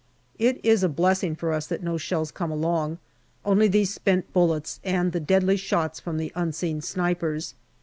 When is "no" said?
1.83-1.95